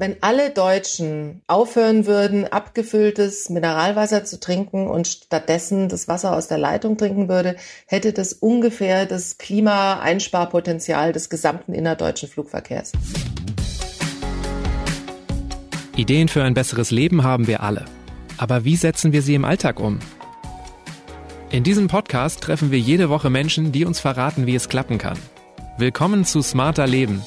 [0.00, 6.56] Wenn alle Deutschen aufhören würden, abgefülltes Mineralwasser zu trinken und stattdessen das Wasser aus der
[6.56, 12.92] Leitung trinken würde, hätte das ungefähr das Klimaeinsparpotenzial des gesamten innerdeutschen Flugverkehrs.
[15.96, 17.84] Ideen für ein besseres Leben haben wir alle.
[18.38, 19.98] Aber wie setzen wir sie im Alltag um?
[21.50, 25.18] In diesem Podcast treffen wir jede Woche Menschen, die uns verraten, wie es klappen kann.
[25.76, 27.22] Willkommen zu Smarter Leben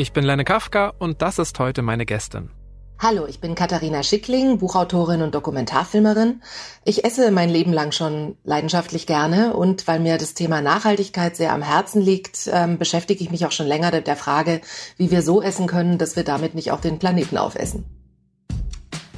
[0.00, 2.50] Ich bin Lenne Kafka und das ist heute meine Gästin.
[3.00, 6.40] Hallo, ich bin Katharina Schickling, Buchautorin und Dokumentarfilmerin.
[6.84, 11.52] Ich esse mein Leben lang schon leidenschaftlich gerne und weil mir das Thema Nachhaltigkeit sehr
[11.52, 14.60] am Herzen liegt, ähm, beschäftige ich mich auch schon länger mit der Frage,
[14.98, 17.97] wie wir so essen können, dass wir damit nicht auch den Planeten aufessen.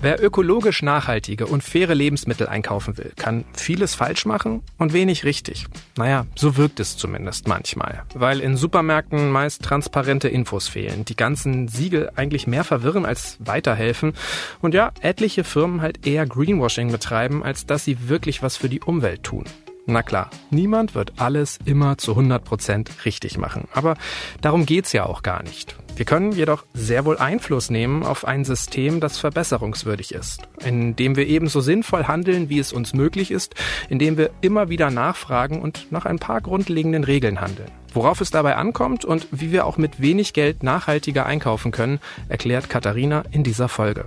[0.03, 5.67] Wer ökologisch nachhaltige und faire Lebensmittel einkaufen will, kann vieles falsch machen und wenig richtig.
[5.99, 11.69] Naja, so wirkt es zumindest manchmal, weil in Supermärkten meist transparente Infos fehlen, die ganzen
[11.69, 14.15] Siegel eigentlich mehr verwirren als weiterhelfen
[14.63, 18.81] und ja, etliche Firmen halt eher Greenwashing betreiben, als dass sie wirklich was für die
[18.81, 19.45] Umwelt tun.
[19.85, 23.69] Na klar, niemand wird alles immer zu 100% richtig machen.
[23.75, 23.97] Aber
[24.41, 25.77] darum geht's ja auch gar nicht.
[25.97, 31.27] Wir können jedoch sehr wohl Einfluss nehmen auf ein System, das verbesserungswürdig ist, indem wir
[31.27, 33.55] ebenso sinnvoll handeln, wie es uns möglich ist,
[33.89, 37.71] indem wir immer wieder nachfragen und nach ein paar grundlegenden Regeln handeln.
[37.93, 42.71] Worauf es dabei ankommt und wie wir auch mit wenig Geld nachhaltiger einkaufen können, erklärt
[42.71, 44.07] Katharina in dieser Folge.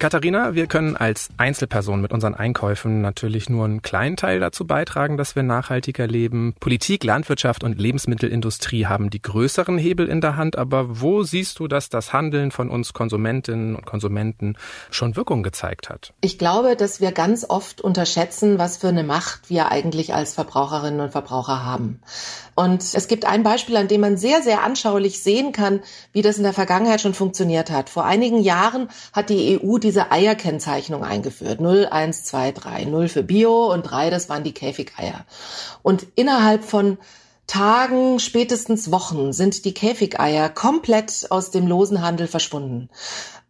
[0.00, 5.16] Katharina, wir können als Einzelperson mit unseren Einkäufen natürlich nur einen kleinen Teil dazu beitragen,
[5.16, 6.54] dass wir nachhaltiger leben.
[6.60, 11.66] Politik, Landwirtschaft und Lebensmittelindustrie haben die größeren Hebel in der Hand, aber wo siehst du,
[11.66, 14.56] dass das Handeln von uns Konsumentinnen und Konsumenten
[14.92, 16.12] schon Wirkung gezeigt hat?
[16.20, 21.00] Ich glaube, dass wir ganz oft unterschätzen, was für eine Macht wir eigentlich als Verbraucherinnen
[21.00, 22.00] und Verbraucher haben.
[22.54, 25.80] Und es gibt ein Beispiel, an dem man sehr, sehr anschaulich sehen kann,
[26.12, 27.88] wie das in der Vergangenheit schon funktioniert hat.
[27.88, 31.62] Vor einigen Jahren hat die EU die diese Eierkennzeichnung eingeführt.
[31.62, 32.84] 0, 1, 2, 3.
[32.84, 35.24] 0 für Bio und 3, das waren die Käfigeier.
[35.82, 36.98] Und innerhalb von
[37.46, 42.90] Tagen, spätestens Wochen sind die Käfigeier komplett aus dem losen Handel verschwunden.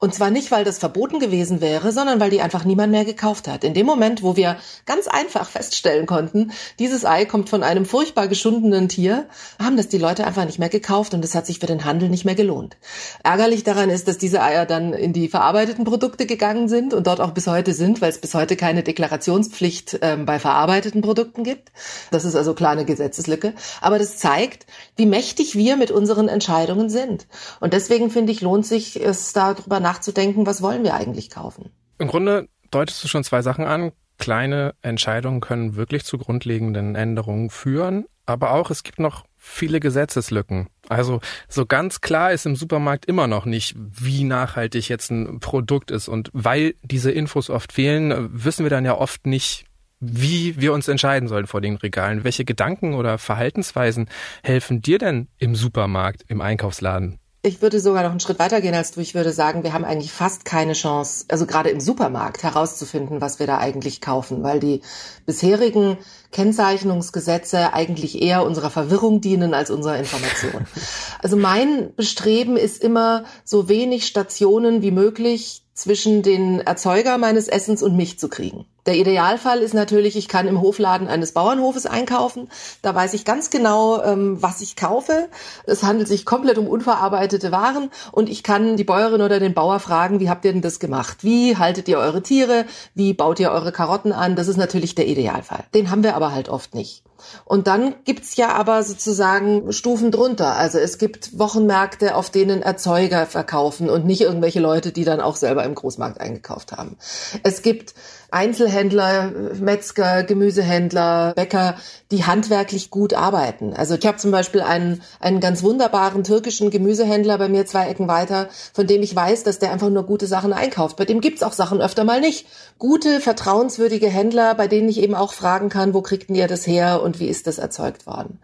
[0.00, 3.48] Und zwar nicht, weil das verboten gewesen wäre, sondern weil die einfach niemand mehr gekauft
[3.48, 3.64] hat.
[3.64, 8.28] In dem Moment, wo wir ganz einfach feststellen konnten, dieses Ei kommt von einem furchtbar
[8.28, 9.26] geschundenen Tier,
[9.60, 12.08] haben das die Leute einfach nicht mehr gekauft und es hat sich für den Handel
[12.10, 12.76] nicht mehr gelohnt.
[13.25, 17.20] Ärgerlich daran ist, dass diese Eier dann in die verarbeiteten Produkte gegangen sind und dort
[17.20, 21.72] auch bis heute sind, weil es bis heute keine Deklarationspflicht ähm, bei verarbeiteten Produkten gibt.
[22.12, 23.53] Das ist also klar eine Gesetzeslücke.
[23.81, 27.26] Aber das zeigt, wie mächtig wir mit unseren Entscheidungen sind.
[27.58, 31.71] Und deswegen finde ich, lohnt sich es darüber nachzudenken, was wollen wir eigentlich kaufen.
[31.99, 33.93] Im Grunde deutest du schon zwei Sachen an.
[34.19, 40.69] Kleine Entscheidungen können wirklich zu grundlegenden Änderungen führen, aber auch es gibt noch viele Gesetzeslücken.
[40.88, 45.91] Also so ganz klar ist im Supermarkt immer noch nicht, wie nachhaltig jetzt ein Produkt
[45.91, 46.09] ist.
[46.09, 49.65] Und weil diese Infos oft fehlen, wissen wir dann ja oft nicht,
[50.00, 52.25] wie wir uns entscheiden sollen vor den Regalen.
[52.25, 54.09] Welche Gedanken oder Verhaltensweisen
[54.43, 57.19] helfen dir denn im Supermarkt, im Einkaufsladen?
[57.41, 59.00] Ich würde sogar noch einen Schritt weiter gehen als du.
[59.00, 63.38] Ich würde sagen, wir haben eigentlich fast keine Chance, also gerade im Supermarkt herauszufinden, was
[63.38, 64.82] wir da eigentlich kaufen, weil die
[65.25, 65.99] bisherigen
[66.33, 70.66] Kennzeichnungsgesetze eigentlich eher unserer Verwirrung dienen als unserer Information.
[71.21, 77.83] Also mein Bestreben ist immer, so wenig Stationen wie möglich zwischen den Erzeuger meines Essens
[77.83, 78.67] und mich zu kriegen.
[78.87, 82.49] Der Idealfall ist natürlich, ich kann im Hofladen eines Bauernhofes einkaufen.
[82.81, 85.28] Da weiß ich ganz genau, ähm, was ich kaufe.
[85.67, 89.78] Es handelt sich komplett um unverarbeitete Waren und ich kann die Bäuerin oder den Bauer
[89.78, 91.19] fragen, wie habt ihr denn das gemacht?
[91.22, 92.65] Wie haltet ihr eure Tiere?
[92.94, 94.37] Wie baut ihr eure Karotten an?
[94.37, 95.65] Das ist natürlich der Idealfall.
[95.75, 97.05] Den haben wir aber halt oft nicht.
[97.45, 100.56] Und dann gibt's ja aber sozusagen Stufen drunter.
[100.56, 105.37] Also es gibt Wochenmärkte, auf denen Erzeuger verkaufen und nicht irgendwelche Leute, die dann auch
[105.37, 106.97] selber im Großmarkt eingekauft haben.
[107.43, 107.95] Es gibt
[108.31, 111.77] Einzelhändler, Metzger, Gemüsehändler, Bäcker,
[112.11, 113.73] die handwerklich gut arbeiten.
[113.73, 118.06] Also ich habe zum Beispiel einen, einen ganz wunderbaren türkischen Gemüsehändler bei mir zwei Ecken
[118.06, 120.97] weiter, von dem ich weiß, dass der einfach nur gute Sachen einkauft.
[120.97, 122.47] Bei dem gibt's auch Sachen öfter mal nicht.
[122.79, 127.03] Gute, vertrauenswürdige Händler, bei denen ich eben auch fragen kann, wo kriegt ihr das her
[127.08, 128.38] und wie ist das erzeugt worden.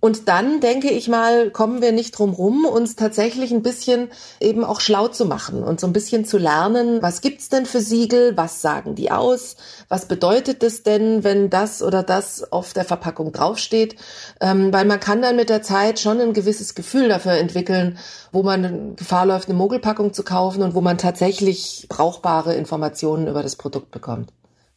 [0.00, 4.08] Und dann denke ich mal, kommen wir nicht drum rum, uns tatsächlich ein bisschen
[4.40, 7.80] eben auch schlau zu machen und so ein bisschen zu lernen, was gibt's denn für
[7.80, 9.56] Siegel, was sagen die aus?
[9.88, 13.96] Was bedeutet es denn, wenn das oder das auf der Verpackung draufsteht?
[14.40, 17.98] Ähm, weil man kann dann mit der Zeit schon ein gewisses Gefühl dafür entwickeln,
[18.32, 23.42] wo man Gefahr läuft, eine Mogelpackung zu kaufen und wo man tatsächlich brauchbare Informationen über
[23.42, 24.32] das Produkt bekommt.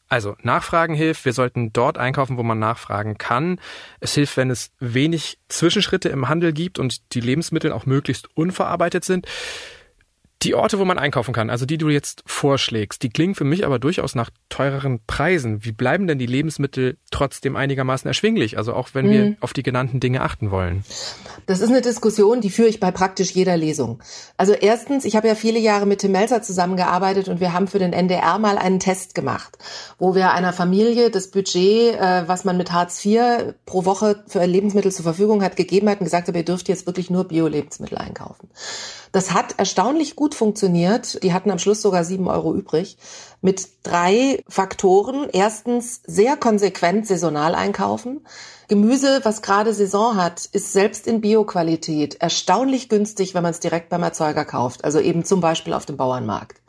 [0.09, 1.23] Also Nachfragen hilft.
[1.23, 3.61] Wir sollten dort einkaufen, wo man nachfragen kann.
[3.99, 9.05] Es hilft, wenn es wenig Zwischenschritte im Handel gibt und die Lebensmittel auch möglichst unverarbeitet
[9.05, 9.27] sind.
[10.41, 13.65] Die Orte, wo man einkaufen kann, also die du jetzt vorschlägst, die klingen für mich
[13.65, 15.65] aber durchaus nach teureren Preisen.
[15.65, 18.57] Wie bleiben denn die Lebensmittel trotzdem einigermaßen erschwinglich?
[18.57, 19.11] Also auch wenn mhm.
[19.11, 20.85] wir auf die genannten Dinge achten wollen.
[21.45, 24.01] Das ist eine Diskussion, die führe ich bei praktisch jeder Lesung.
[24.37, 27.79] Also erstens, ich habe ja viele Jahre mit Tim Melzer zusammengearbeitet und wir haben für
[27.79, 29.57] den NDR mal einen Test gemacht,
[29.97, 34.45] wo wir einer Familie das Budget, äh, was man mit Hartz IV pro Woche für
[34.45, 37.97] Lebensmittel zur Verfügung hat, gegeben hat und gesagt hat, ihr dürft jetzt wirklich nur Bio-Lebensmittel
[37.97, 38.49] einkaufen.
[39.11, 41.23] Das hat erstaunlich gut funktioniert.
[41.23, 42.97] Die hatten am Schluss sogar sieben Euro übrig.
[43.41, 45.27] Mit drei Faktoren.
[45.31, 48.21] Erstens sehr konsequent saisonal einkaufen.
[48.67, 53.89] Gemüse, was gerade Saison hat, ist selbst in Bioqualität erstaunlich günstig, wenn man es direkt
[53.89, 54.83] beim Erzeuger kauft.
[54.83, 56.61] Also eben zum Beispiel auf dem Bauernmarkt.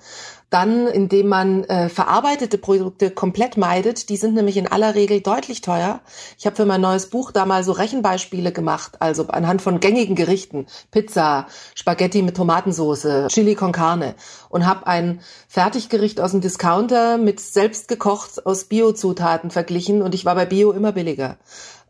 [0.50, 4.08] Dann, indem man äh, verarbeitete Produkte komplett meidet.
[4.08, 6.00] Die sind nämlich in aller Regel deutlich teuer.
[6.38, 10.16] Ich habe für mein neues Buch da mal so Rechenbeispiele gemacht, also anhand von gängigen
[10.16, 14.16] Gerichten, Pizza, Spaghetti mit Tomatensauce, Chili con Carne
[14.48, 20.24] und habe ein Fertiggericht aus dem Discounter mit selbst gekocht aus Biozutaten verglichen und ich
[20.24, 21.38] war bei Bio immer billiger.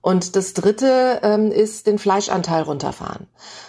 [0.02, 3.26] Und das Dritte ähm, ist den Fleischanteil runterfahren.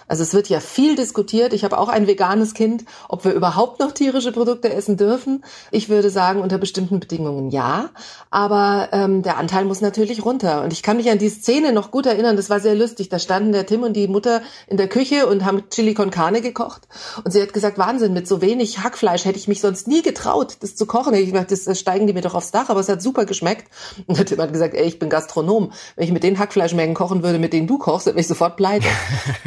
[0.07, 1.53] Also es wird ja viel diskutiert.
[1.53, 5.43] Ich habe auch ein veganes Kind, ob wir überhaupt noch tierische Produkte essen dürfen.
[5.71, 7.91] Ich würde sagen, unter bestimmten Bedingungen ja.
[8.29, 10.63] Aber ähm, der Anteil muss natürlich runter.
[10.63, 12.35] Und ich kann mich an die Szene noch gut erinnern.
[12.35, 13.07] Das war sehr lustig.
[13.07, 16.41] Da standen der Tim und die Mutter in der Küche und haben Chili con Carne
[16.41, 16.89] gekocht.
[17.23, 20.57] Und sie hat gesagt, Wahnsinn, mit so wenig Hackfleisch hätte ich mich sonst nie getraut,
[20.59, 21.13] das zu kochen.
[21.13, 22.69] Ich dachte, das, das steigen die mir doch aufs Dach.
[22.69, 23.69] Aber es hat super geschmeckt.
[24.07, 25.71] Und der Tim hat gesagt, ey, ich bin Gastronom.
[25.95, 28.57] Wenn ich mit den Hackfleischmengen kochen würde, mit denen du kochst, dann wäre ich sofort
[28.57, 28.87] pleite.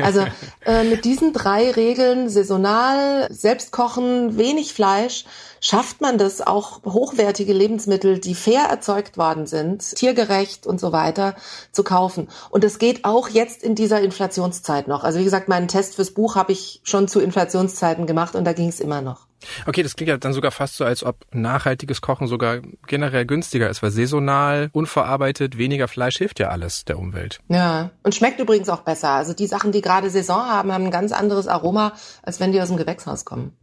[0.03, 0.25] Also
[0.67, 5.25] äh, mit diesen drei Regeln, saisonal, selbst kochen, wenig Fleisch,
[5.61, 11.37] schafft man das auch hochwertige Lebensmittel, die fair erzeugt worden sind, tiergerecht und so weiter,
[11.73, 12.29] zu kaufen.
[12.51, 15.05] Und das geht auch jetzt in dieser Inflationszeit noch.
[15.05, 18.53] Also wie gesagt, meinen Test fürs Buch habe ich schon zu Inflationszeiten gemacht und da
[18.53, 19.27] ging es immer noch.
[19.67, 23.69] Okay, das klingt ja dann sogar fast so, als ob nachhaltiges Kochen sogar generell günstiger
[23.69, 27.41] ist, weil saisonal, unverarbeitet, weniger Fleisch hilft ja alles der Umwelt.
[27.49, 29.11] Ja, und schmeckt übrigens auch besser.
[29.11, 31.93] Also die Sachen, die gerade Saison haben, haben ein ganz anderes Aroma,
[32.23, 33.57] als wenn die aus dem Gewächshaus kommen.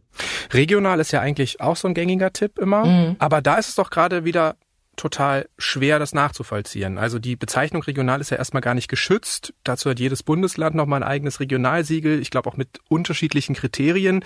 [0.52, 3.16] Regional ist ja eigentlich auch so ein gängiger Tipp immer, mhm.
[3.18, 4.56] aber da ist es doch gerade wieder
[4.96, 6.98] total schwer, das nachzuvollziehen.
[6.98, 9.54] Also die Bezeichnung regional ist ja erstmal gar nicht geschützt.
[9.64, 14.22] Dazu hat jedes Bundesland nochmal ein eigenes Regionalsiegel, ich glaube auch mit unterschiedlichen Kriterien.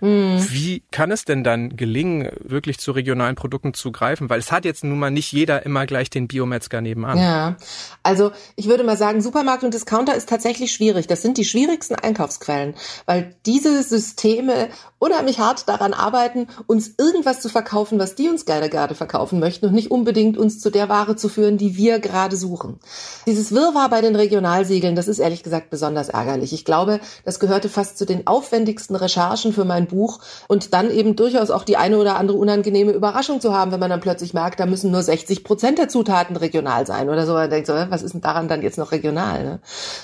[0.00, 0.46] Mhm.
[0.50, 4.30] Wie kann es denn dann gelingen, wirklich zu regionalen Produkten zu greifen?
[4.30, 7.18] Weil es hat jetzt nun mal nicht jeder immer gleich den Biometzger nebenan.
[7.18, 7.56] Ja,
[8.02, 11.06] also ich würde mal sagen, Supermarkt und Discounter ist tatsächlich schwierig.
[11.06, 12.74] Das sind die schwierigsten Einkaufsquellen,
[13.04, 14.68] weil diese Systeme
[14.98, 19.66] unheimlich hart daran arbeiten, uns irgendwas zu verkaufen, was die uns gerne gerade verkaufen möchten
[19.66, 22.78] und nicht unbedingt uns zu der Ware zu führen, die wir gerade suchen.
[23.26, 26.52] Dieses Wirrwarr bei den Regionalsiegeln, das ist ehrlich gesagt besonders ärgerlich.
[26.52, 31.16] Ich glaube, das gehörte fast zu den aufwendigsten Recherchen für mein Buch und dann eben
[31.16, 34.60] durchaus auch die eine oder andere unangenehme Überraschung zu haben, wenn man dann plötzlich merkt,
[34.60, 37.32] da müssen nur 60 Prozent der Zutaten regional sein oder so.
[37.32, 39.42] Man denkt so, was ist denn daran dann jetzt noch regional?
[39.42, 39.60] Ne?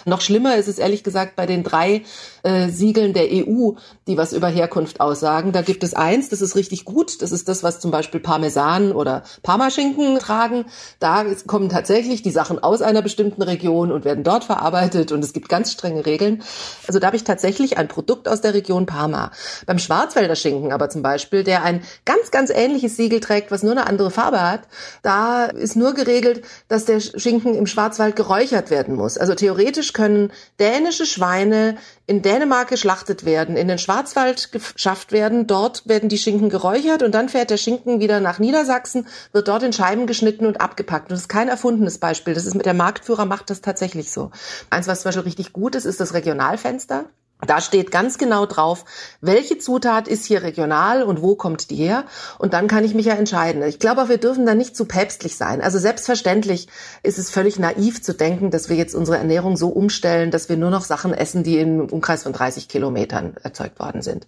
[0.06, 2.02] Noch schlimmer ist es ehrlich gesagt bei den drei
[2.43, 3.73] äh, Siegeln der EU,
[4.08, 5.52] die was über Herkunft aussagen.
[5.52, 7.23] Da gibt es eins, das ist richtig gut.
[7.23, 9.83] Das ist das, was zum Beispiel Parmesan oder Parmaschinken
[10.19, 10.64] tragen.
[10.98, 15.32] Da kommen tatsächlich die Sachen aus einer bestimmten Region und werden dort verarbeitet und es
[15.32, 16.43] gibt ganz strenge Regeln.
[16.86, 19.31] Also da habe ich tatsächlich ein Produkt aus der Region Parma.
[19.67, 23.72] Beim Schwarzwälder Schinken aber zum Beispiel, der ein ganz, ganz ähnliches Siegel trägt, was nur
[23.72, 24.62] eine andere Farbe hat,
[25.03, 29.19] da ist nur geregelt, dass der Schinken im Schwarzwald geräuchert werden muss.
[29.19, 31.76] Also theoretisch können dänische Schweine
[32.06, 35.46] in Dänemark geschlachtet werden, in den Schwarzwald geschafft werden.
[35.46, 39.62] Dort werden die Schinken geräuchert und dann fährt der Schinken wieder nach Niedersachsen, wird dort
[39.62, 41.06] in Scheiben geschnitten und abgepackt.
[41.06, 42.34] Und das ist kein erfundenes Beispiel.
[42.34, 44.31] Das ist mit der Marktführer macht das tatsächlich so.
[44.70, 47.06] Eins, was zum Beispiel richtig gut ist, ist das Regionalfenster.
[47.41, 48.84] Da steht ganz genau drauf,
[49.20, 52.05] welche Zutat ist hier regional und wo kommt die her.
[52.38, 53.62] Und dann kann ich mich ja entscheiden.
[53.62, 55.60] Ich glaube auch, wir dürfen da nicht zu päpstlich sein.
[55.60, 56.69] Also selbstverständlich
[57.03, 60.56] ist es völlig naiv zu denken, dass wir jetzt unsere Ernährung so umstellen, dass wir
[60.56, 64.26] nur noch Sachen essen, die im Umkreis von 30 Kilometern erzeugt worden sind.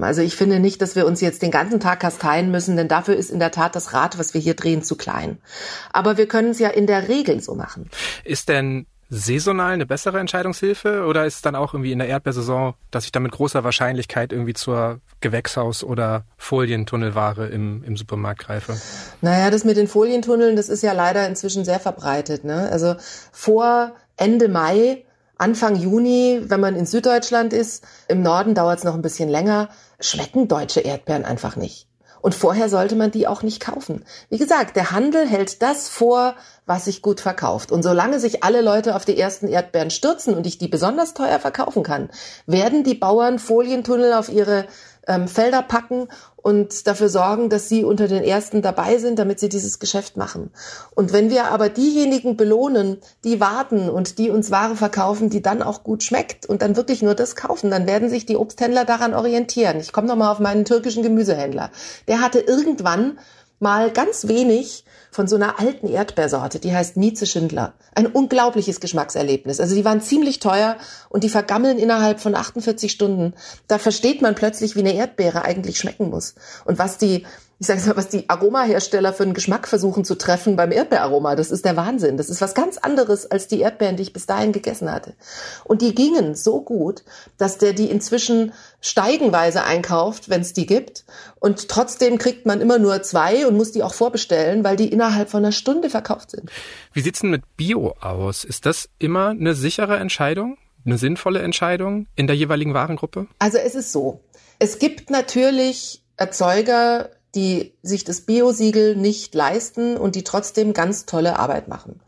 [0.00, 3.16] Also ich finde nicht, dass wir uns jetzt den ganzen Tag kasteien müssen, denn dafür
[3.16, 5.38] ist in der Tat das Rad, was wir hier drehen, zu klein.
[5.92, 7.90] Aber wir können es ja in der Regel so machen.
[8.24, 12.74] Ist denn saisonal eine bessere Entscheidungshilfe oder ist es dann auch irgendwie in der Erdbeersaison,
[12.90, 18.76] dass ich dann mit großer Wahrscheinlichkeit irgendwie zur Gewächshaus- oder Folientunnelware im, im Supermarkt greife?
[19.20, 22.44] Naja, das mit den Folientunneln, das ist ja leider inzwischen sehr verbreitet.
[22.44, 22.68] Ne?
[22.70, 22.96] Also
[23.32, 25.04] vor Ende Mai
[25.38, 29.68] Anfang Juni, wenn man in Süddeutschland ist, im Norden dauert es noch ein bisschen länger,
[30.00, 31.86] schmecken deutsche Erdbeeren einfach nicht.
[32.26, 34.04] Und vorher sollte man die auch nicht kaufen.
[34.30, 36.34] Wie gesagt, der Handel hält das vor,
[36.66, 37.70] was sich gut verkauft.
[37.70, 41.38] Und solange sich alle Leute auf die ersten Erdbeeren stürzen und ich die besonders teuer
[41.38, 42.10] verkaufen kann,
[42.44, 44.66] werden die Bauern Folientunnel auf ihre
[45.06, 49.48] ähm, Felder packen und dafür sorgen, dass sie unter den Ersten dabei sind, damit sie
[49.48, 50.50] dieses Geschäft machen.
[50.94, 55.62] Und wenn wir aber diejenigen belohnen, die warten und die uns Ware verkaufen, die dann
[55.62, 59.14] auch gut schmeckt und dann wirklich nur das kaufen, dann werden sich die Obsthändler daran
[59.14, 59.80] orientieren.
[59.80, 61.70] Ich komme nochmal auf meinen türkischen Gemüsehändler.
[62.08, 63.18] Der hatte irgendwann
[63.58, 64.84] mal ganz wenig
[65.16, 67.72] von so einer alten Erdbeersorte, die heißt Mieze Schindler.
[67.94, 69.60] Ein unglaubliches Geschmackserlebnis.
[69.60, 70.76] Also die waren ziemlich teuer
[71.08, 73.32] und die vergammeln innerhalb von 48 Stunden.
[73.66, 76.34] Da versteht man plötzlich, wie eine Erdbeere eigentlich schmecken muss.
[76.66, 77.24] Und was die
[77.58, 81.36] ich sage mal, was die Aromahersteller für einen Geschmack versuchen zu treffen beim Erdbeeraroma.
[81.36, 82.18] Das ist der Wahnsinn.
[82.18, 85.14] Das ist was ganz anderes als die Erdbeeren, die ich bis dahin gegessen hatte.
[85.64, 87.02] Und die gingen so gut,
[87.38, 91.06] dass der die inzwischen steigenweise einkauft, wenn es die gibt.
[91.40, 95.30] Und trotzdem kriegt man immer nur zwei und muss die auch vorbestellen, weil die innerhalb
[95.30, 96.50] von einer Stunde verkauft sind.
[96.92, 98.44] Wie sieht's denn mit Bio aus?
[98.44, 100.58] Ist das immer eine sichere Entscheidung?
[100.84, 103.28] Eine sinnvolle Entscheidung in der jeweiligen Warengruppe?
[103.38, 104.20] Also es ist so.
[104.58, 111.38] Es gibt natürlich Erzeuger, die sich das Bio-Siegel nicht leisten und die trotzdem ganz tolle
[111.38, 112.00] Arbeit machen.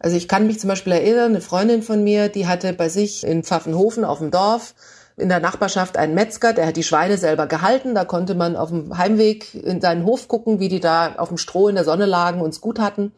[0.00, 3.22] Also ich kann mich zum Beispiel erinnern, eine Freundin von mir, die hatte bei sich
[3.24, 4.74] in Pfaffenhofen auf dem Dorf
[5.20, 7.94] in der Nachbarschaft einen Metzger, der hat die Schweine selber gehalten.
[7.94, 11.36] Da konnte man auf dem Heimweg in seinen Hof gucken, wie die da auf dem
[11.36, 13.12] Stroh in der Sonne lagen und es gut hatten.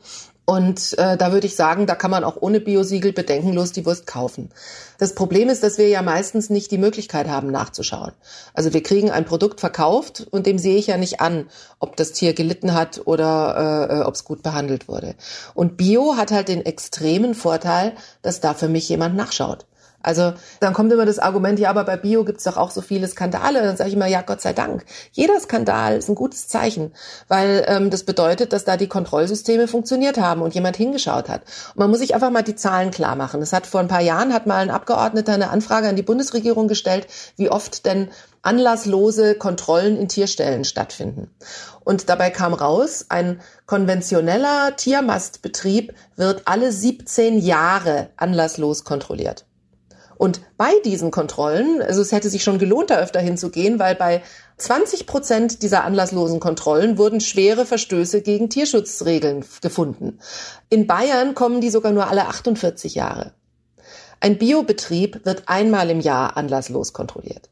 [0.52, 4.06] Und äh, da würde ich sagen, da kann man auch ohne Biosiegel bedenkenlos die Wurst
[4.06, 4.50] kaufen.
[4.98, 8.12] Das Problem ist, dass wir ja meistens nicht die Möglichkeit haben, nachzuschauen.
[8.52, 11.46] Also wir kriegen ein Produkt verkauft und dem sehe ich ja nicht an,
[11.78, 15.14] ob das Tier gelitten hat oder äh, ob es gut behandelt wurde.
[15.54, 19.64] Und Bio hat halt den extremen Vorteil, dass da für mich jemand nachschaut.
[20.02, 23.08] Also dann kommt immer das Argument, ja, aber bei Bio gibt's doch auch so viele
[23.08, 23.62] Skandale.
[23.62, 24.84] Dann sage ich immer, ja, Gott sei Dank.
[25.12, 26.92] Jeder Skandal ist ein gutes Zeichen,
[27.28, 31.42] weil ähm, das bedeutet, dass da die Kontrollsysteme funktioniert haben und jemand hingeschaut hat.
[31.74, 33.42] Und man muss sich einfach mal die Zahlen klar machen.
[33.42, 36.68] Es hat vor ein paar Jahren hat mal ein Abgeordneter eine Anfrage an die Bundesregierung
[36.68, 37.06] gestellt,
[37.36, 38.08] wie oft denn
[38.42, 41.30] anlasslose Kontrollen in Tierstellen stattfinden.
[41.84, 49.46] Und dabei kam raus, ein konventioneller Tiermastbetrieb wird alle 17 Jahre anlasslos kontrolliert.
[50.16, 54.22] Und bei diesen Kontrollen, also es hätte sich schon gelohnt, da öfter hinzugehen, weil bei
[54.58, 60.18] 20 Prozent dieser anlasslosen Kontrollen wurden schwere Verstöße gegen Tierschutzregeln gefunden.
[60.68, 63.32] In Bayern kommen die sogar nur alle 48 Jahre.
[64.20, 67.48] Ein Biobetrieb wird einmal im Jahr anlasslos kontrolliert.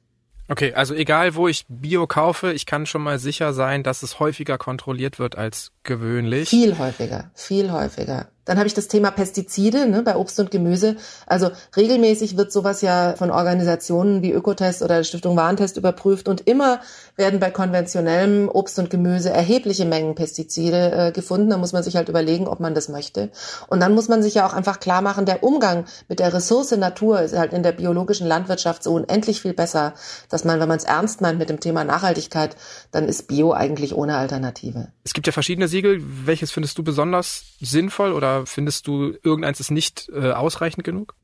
[0.51, 4.19] Okay, also egal wo ich Bio kaufe, ich kann schon mal sicher sein, dass es
[4.19, 6.49] häufiger kontrolliert wird als gewöhnlich.
[6.49, 8.29] Viel häufiger, viel häufiger.
[8.45, 10.97] Dann habe ich das Thema Pestizide ne, bei Obst und Gemüse.
[11.27, 16.81] Also regelmäßig wird sowas ja von Organisationen wie Ökotest oder Stiftung Warentest überprüft und immer
[17.17, 21.51] werden bei konventionellem Obst und Gemüse erhebliche Mengen Pestizide äh, gefunden.
[21.51, 23.31] Da muss man sich halt überlegen, ob man das möchte.
[23.69, 26.73] Und dann muss man sich ja auch einfach klar machen, der Umgang mit der Ressource
[26.73, 29.93] Natur ist halt in der biologischen Landwirtschaft so unendlich viel besser,
[30.29, 32.57] dass man, wenn man es ernst meint mit dem Thema Nachhaltigkeit,
[32.91, 34.89] dann ist Bio eigentlich ohne Alternative.
[35.05, 35.80] Es gibt ja verschiedene Siegel.
[35.83, 41.15] Welches findest du besonders sinnvoll oder findest du, irgendeins ist nicht äh, ausreichend genug?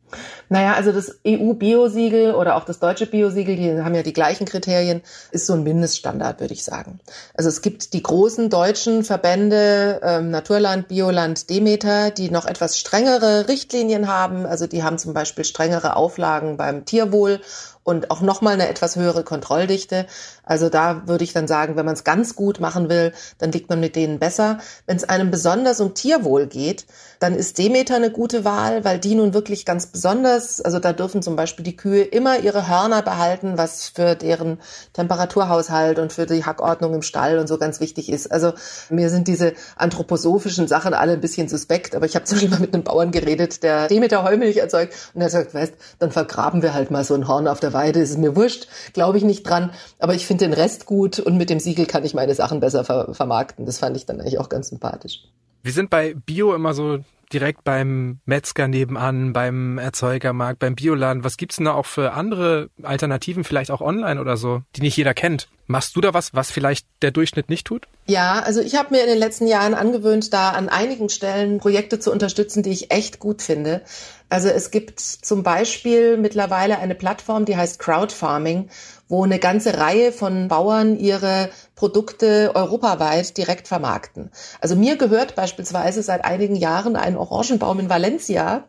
[0.48, 5.02] Naja, also das EU-Biosiegel oder auch das deutsche Biosiegel, die haben ja die gleichen Kriterien,
[5.32, 7.00] ist so ein Mindeststandard, würde ich sagen.
[7.34, 13.48] Also es gibt die großen deutschen Verbände, ähm, Naturland, Bioland, Demeter, die noch etwas strengere
[13.48, 14.46] Richtlinien haben.
[14.46, 17.40] Also die haben zum Beispiel strengere Auflagen beim Tierwohl
[17.82, 20.06] und auch nochmal eine etwas höhere Kontrolldichte.
[20.46, 23.68] Also da würde ich dann sagen, wenn man es ganz gut machen will, dann liegt
[23.68, 24.58] man mit denen besser.
[24.86, 26.86] Wenn es einem besonders um Tierwohl geht,
[27.18, 31.20] dann ist Demeter eine gute Wahl, weil die nun wirklich ganz besonders, also da dürfen
[31.20, 34.58] zum Beispiel die Kühe immer ihre Hörner behalten, was für deren
[34.92, 38.30] Temperaturhaushalt und für die Hackordnung im Stall und so ganz wichtig ist.
[38.30, 38.52] Also
[38.88, 42.60] mir sind diese anthroposophischen Sachen alle ein bisschen suspekt, aber ich habe zum Beispiel mal
[42.60, 46.72] mit einem Bauern geredet, der Demeter Heumilch erzeugt und er sagt, weißt, dann vergraben wir
[46.72, 49.72] halt mal so ein Horn auf der Weide, ist mir wurscht, glaube ich nicht dran,
[49.98, 52.85] aber ich finde den Rest gut und mit dem Siegel kann ich meine Sachen besser
[52.85, 53.66] ver vermarkten.
[53.66, 55.25] Das fand ich dann eigentlich auch ganz sympathisch.
[55.62, 57.00] Wir sind bei Bio immer so
[57.33, 61.25] direkt beim Metzger nebenan, beim Erzeugermarkt, beim Bioladen.
[61.25, 64.97] Was gibt's denn da auch für andere Alternativen, vielleicht auch online oder so, die nicht
[64.97, 65.49] jeder kennt?
[65.66, 67.88] Machst du da was, was vielleicht der Durchschnitt nicht tut?
[68.08, 71.98] Ja, also ich habe mir in den letzten Jahren angewöhnt, da an einigen Stellen Projekte
[71.98, 73.82] zu unterstützen, die ich echt gut finde.
[74.28, 78.68] Also es gibt zum Beispiel mittlerweile eine Plattform, die heißt Crowdfarming,
[79.08, 84.32] wo eine ganze Reihe von Bauern ihre Produkte europaweit direkt vermarkten.
[84.60, 88.64] Also mir gehört beispielsweise seit einigen Jahren ein Orangenbaum in Valencia,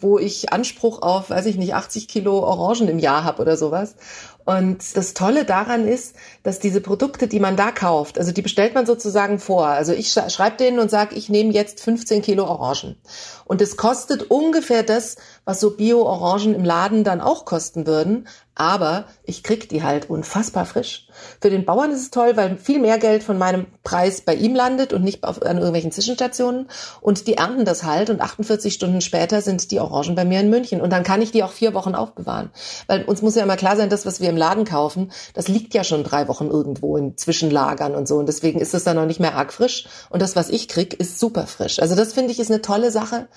[0.00, 3.96] wo ich Anspruch auf, weiß ich nicht, 80 Kilo Orangen im Jahr habe oder sowas.
[4.44, 8.74] Und das Tolle daran ist, dass diese Produkte, die man da kauft, also die bestellt
[8.74, 9.66] man sozusagen vor.
[9.66, 12.96] Also ich schreibe denen und sage, ich nehme jetzt 15 Kilo Orangen.
[13.44, 18.28] Und es kostet ungefähr das, was so Bio-Orangen im Laden dann auch kosten würden.
[18.54, 21.08] Aber ich krieg die halt unfassbar frisch.
[21.40, 24.54] Für den Bauern ist es toll, weil viel mehr Geld von meinem Preis bei ihm
[24.54, 26.68] landet und nicht auf, an irgendwelchen Zwischenstationen.
[27.00, 30.50] Und die ernten das halt und 48 Stunden später sind die Orangen bei mir in
[30.50, 30.82] München.
[30.82, 32.50] Und dann kann ich die auch vier Wochen aufbewahren.
[32.88, 35.72] Weil uns muss ja immer klar sein, das, was wir im Laden kaufen, das liegt
[35.72, 38.16] ja schon drei Wochen irgendwo in Zwischenlagern und so.
[38.16, 39.86] Und deswegen ist es dann noch nicht mehr arg frisch.
[40.10, 41.80] Und das, was ich krieg, ist super frisch.
[41.80, 43.28] Also das finde ich ist eine tolle Sache.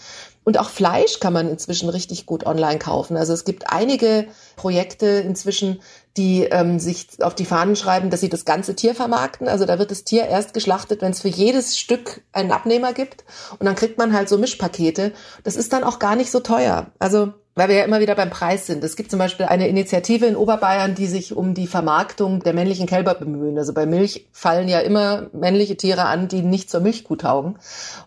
[0.46, 3.18] Und auch Fleisch kann man inzwischen richtig gut online kaufen.
[3.18, 5.82] Also es gibt einige Projekte inzwischen,
[6.18, 9.48] die ähm, sich auf die Fahnen schreiben, dass sie das ganze Tier vermarkten.
[9.48, 13.26] Also da wird das Tier erst geschlachtet, wenn es für jedes Stück einen Abnehmer gibt.
[13.60, 15.12] Und dann kriegt man halt so Mischpakete.
[15.44, 16.92] Das ist dann auch gar nicht so teuer.
[17.00, 18.84] Also weil wir ja immer wieder beim Preis sind.
[18.84, 22.86] Es gibt zum Beispiel eine Initiative in Oberbayern, die sich um die Vermarktung der männlichen
[22.86, 23.58] Kälber bemühen.
[23.58, 27.58] Also bei Milch fallen ja immer männliche Tiere an, die nicht zur Milchkuh taugen.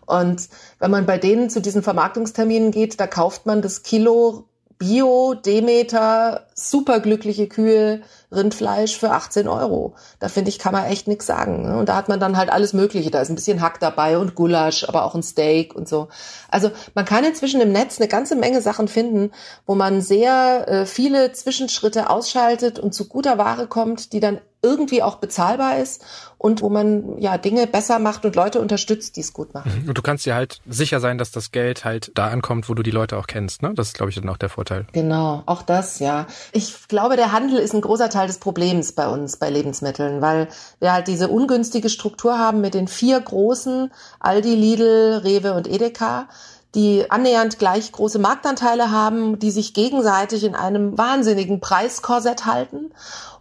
[0.05, 4.45] Und wenn man bei denen zu diesen Vermarktungsterminen geht, da kauft man das Kilo
[4.79, 9.95] Bio, Demeter, superglückliche Kühe, Rindfleisch für 18 Euro.
[10.19, 11.63] Da finde ich, kann man echt nichts sagen.
[11.63, 11.77] Ne?
[11.77, 13.11] Und da hat man dann halt alles Mögliche.
[13.11, 16.07] Da ist ein bisschen Hack dabei und Gulasch, aber auch ein Steak und so.
[16.49, 19.31] Also man kann inzwischen im Netz eine ganze Menge Sachen finden,
[19.65, 25.01] wo man sehr äh, viele Zwischenschritte ausschaltet und zu guter Ware kommt, die dann irgendwie
[25.01, 26.03] auch bezahlbar ist
[26.37, 29.83] und wo man ja Dinge besser macht und Leute unterstützt, die es gut machen.
[29.83, 29.89] Mhm.
[29.89, 32.83] Und du kannst dir halt sicher sein, dass das Geld halt da ankommt, wo du
[32.83, 33.61] die Leute auch kennst.
[33.61, 33.73] Ne?
[33.73, 34.85] Das ist, glaube ich, dann auch der Vorteil.
[34.93, 36.27] Genau, auch das, ja.
[36.51, 40.47] Ich glaube, der Handel ist ein großer Teil des Problems bei uns bei Lebensmitteln, weil
[40.79, 46.27] wir halt diese ungünstige Struktur haben mit den vier großen Aldi, Lidl, Rewe und Edeka
[46.75, 52.91] die annähernd gleich große Marktanteile haben, die sich gegenseitig in einem wahnsinnigen Preiskorsett halten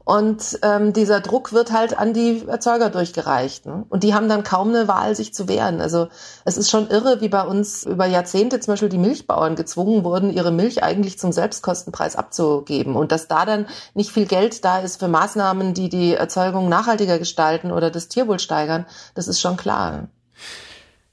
[0.09, 3.67] und ähm, dieser Druck wird halt an die Erzeuger durchgereicht.
[3.67, 3.85] Ne?
[3.91, 5.83] Und die haben dann kaum eine Wahl, sich zu wehren.
[5.83, 6.09] Also
[6.47, 10.33] es ist schon irre, wie bei uns über Jahrzehnte zum Beispiel die Milchbauern gezwungen wurden,
[10.33, 12.97] ihre Milch eigentlich zum Selbstkostenpreis abzugeben.
[12.97, 17.19] Und dass da dann nicht viel Geld da ist für Maßnahmen, die die Erzeugung nachhaltiger
[17.19, 20.09] gestalten oder das Tierwohl steigern, das ist schon klar.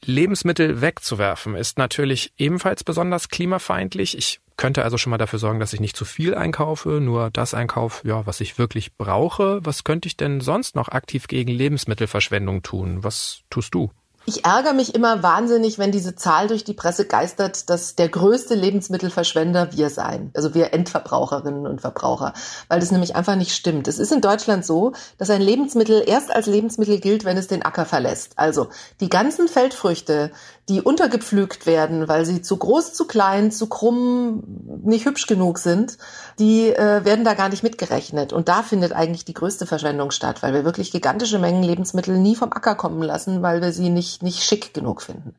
[0.06, 4.18] Lebensmittel wegzuwerfen ist natürlich ebenfalls besonders klimafeindlich.
[4.18, 7.54] Ich könnte also schon mal dafür sorgen, dass ich nicht zu viel einkaufe, nur das
[7.54, 9.60] einkaufe, ja, was ich wirklich brauche.
[9.64, 13.04] Was könnte ich denn sonst noch aktiv gegen Lebensmittelverschwendung tun?
[13.04, 13.92] Was tust du?
[14.28, 18.56] Ich ärgere mich immer wahnsinnig, wenn diese Zahl durch die Presse geistert, dass der größte
[18.56, 20.32] Lebensmittelverschwender wir seien.
[20.34, 22.34] Also wir Endverbraucherinnen und Verbraucher.
[22.68, 23.88] Weil das nämlich einfach nicht stimmt.
[23.88, 27.62] Es ist in Deutschland so, dass ein Lebensmittel erst als Lebensmittel gilt, wenn es den
[27.62, 28.34] Acker verlässt.
[28.38, 30.32] Also die ganzen Feldfrüchte,
[30.68, 34.44] die untergepflügt werden, weil sie zu groß, zu klein, zu krumm,
[34.84, 36.00] nicht hübsch genug sind,
[36.40, 38.34] die äh, werden da gar nicht mitgerechnet.
[38.34, 42.36] Und da findet eigentlich die größte Verschwendung statt, weil wir wirklich gigantische Mengen Lebensmittel nie
[42.36, 45.36] vom Acker kommen lassen, weil wir sie nicht, nicht schick genug finden.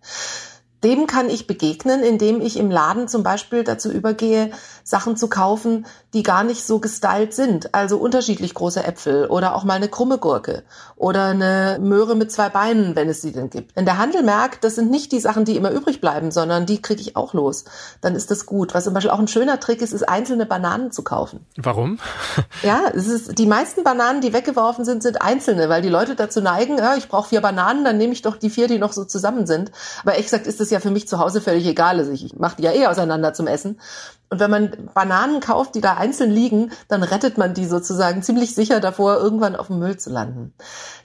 [0.87, 4.53] Dem kann ich begegnen, indem ich im Laden zum Beispiel dazu übergehe,
[4.85, 7.75] Sachen zu kaufen, die gar nicht so gestylt sind.
[7.75, 10.63] Also unterschiedlich große Äpfel oder auch mal eine krumme Gurke
[10.95, 13.75] oder eine Möhre mit zwei Beinen, wenn es sie denn gibt.
[13.75, 16.81] Wenn der Handel merkt, das sind nicht die Sachen, die immer übrig bleiben, sondern die
[16.81, 17.65] kriege ich auch los,
[18.01, 18.73] dann ist das gut.
[18.73, 21.45] Was zum Beispiel auch ein schöner Trick ist, ist einzelne Bananen zu kaufen.
[21.57, 21.99] Warum?
[22.63, 26.41] ja, es ist, die meisten Bananen, die weggeworfen sind, sind einzelne, weil die Leute dazu
[26.41, 29.05] neigen, ja, ich brauche vier Bananen, dann nehme ich doch die vier, die noch so
[29.05, 29.73] zusammen sind.
[30.03, 31.99] Aber ehrlich gesagt ist das ja für mich zu Hause völlig egal.
[31.99, 33.81] Also ich mache die ja eh auseinander zum Essen.
[34.29, 38.55] Und wenn man Bananen kauft, die da einzeln liegen, dann rettet man die sozusagen ziemlich
[38.55, 40.53] sicher davor, irgendwann auf dem Müll zu landen.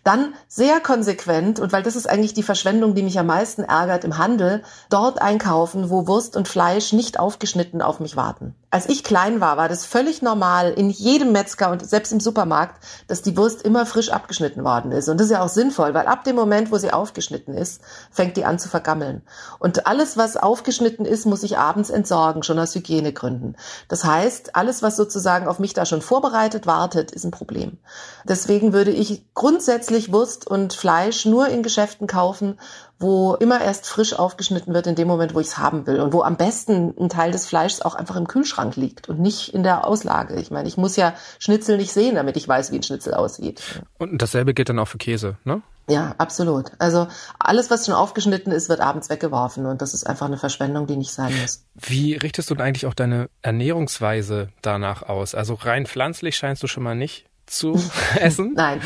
[0.03, 4.03] Dann sehr konsequent, und weil das ist eigentlich die Verschwendung, die mich am meisten ärgert
[4.05, 8.55] im Handel, dort einkaufen, wo Wurst und Fleisch nicht aufgeschnitten auf mich warten.
[8.73, 12.81] Als ich klein war, war das völlig normal in jedem Metzger und selbst im Supermarkt,
[13.07, 15.09] dass die Wurst immer frisch abgeschnitten worden ist.
[15.09, 17.81] Und das ist ja auch sinnvoll, weil ab dem Moment, wo sie aufgeschnitten ist,
[18.11, 19.23] fängt die an zu vergammeln.
[19.59, 23.57] Und alles, was aufgeschnitten ist, muss ich abends entsorgen, schon aus Hygienegründen.
[23.89, 27.77] Das heißt, alles, was sozusagen auf mich da schon vorbereitet wartet, ist ein Problem.
[28.23, 32.57] Deswegen würde ich grundsätzlich Wurst und Fleisch nur in Geschäften kaufen,
[33.01, 36.13] wo immer erst frisch aufgeschnitten wird in dem Moment, wo ich es haben will und
[36.13, 39.63] wo am besten ein Teil des Fleischs auch einfach im Kühlschrank liegt und nicht in
[39.63, 40.35] der Auslage.
[40.39, 43.81] Ich meine, ich muss ja Schnitzel nicht sehen, damit ich weiß, wie ein Schnitzel aussieht.
[43.97, 45.61] Und dasselbe gilt dann auch für Käse, ne?
[45.89, 46.71] Ja, absolut.
[46.77, 50.87] Also alles, was schon aufgeschnitten ist, wird abends weggeworfen und das ist einfach eine Verschwendung,
[50.87, 51.65] die nicht sein muss.
[51.75, 55.35] Wie richtest du denn eigentlich auch deine Ernährungsweise danach aus?
[55.35, 57.79] Also rein pflanzlich scheinst du schon mal nicht zu
[58.19, 58.53] essen?
[58.55, 58.81] Nein.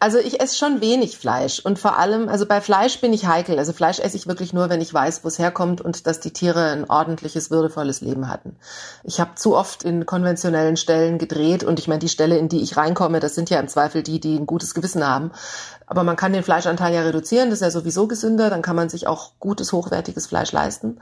[0.00, 3.58] Also ich esse schon wenig Fleisch und vor allem, also bei Fleisch bin ich heikel.
[3.58, 6.32] Also Fleisch esse ich wirklich nur, wenn ich weiß, wo es herkommt und dass die
[6.32, 8.56] Tiere ein ordentliches, würdevolles Leben hatten.
[9.02, 12.62] Ich habe zu oft in konventionellen Stellen gedreht und ich meine, die Stelle, in die
[12.62, 15.32] ich reinkomme, das sind ja im Zweifel die, die ein gutes Gewissen haben.
[15.86, 18.88] Aber man kann den Fleischanteil ja reduzieren, das ist ja sowieso gesünder, dann kann man
[18.88, 20.98] sich auch gutes, hochwertiges Fleisch leisten.